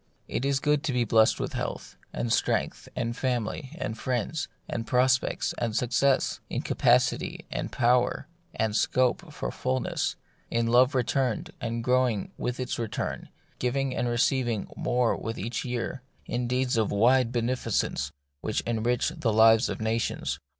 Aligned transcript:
It 0.27 0.45
is 0.45 0.59
good 0.59 0.81
to 0.85 0.93
be 0.93 1.03
blest 1.03 1.39
in 1.39 1.47
health, 1.51 1.95
and 2.11 2.33
strength, 2.33 2.89
and 2.95 3.15
family, 3.15 3.75
and 3.77 3.95
friends, 3.95 4.47
and 4.67 4.87
prospects, 4.87 5.53
and 5.59 5.75
suc 5.75 5.91
cess; 5.91 6.39
in 6.49 6.63
capacity, 6.63 7.45
and 7.51 7.71
power, 7.71 8.27
and 8.55 8.75
scope 8.75 9.31
for 9.31 9.49
usefulness; 9.49 10.15
in 10.49 10.65
love 10.65 10.95
returned, 10.95 11.51
and 11.61 11.83
growing 11.83 12.31
with 12.35 12.59
its 12.59 12.79
return, 12.79 13.29
giving 13.59 13.95
and 13.95 14.07
receiving 14.09 14.67
more 14.75 15.15
with 15.15 15.37
every 15.37 15.69
year; 15.69 16.01
in 16.25 16.47
deeds 16.47 16.77
of 16.77 16.89
wide 16.91 17.31
benefi 17.31 17.69
cence 17.71 18.09
which 18.41 18.61
enrich 18.61 19.09
the 19.09 19.31
lives 19.31 19.69
of 19.69 19.79
nations. 19.79 20.39